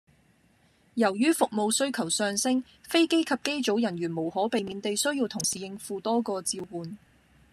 [0.95, 6.97] 由於服務需求上升，飛機及機組人員無可避免地需要同時應付多個召喚